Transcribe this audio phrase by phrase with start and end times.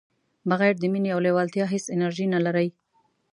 [0.49, 2.67] بغیر د مینې او لیوالتیا هیڅ انرژي نه لرئ.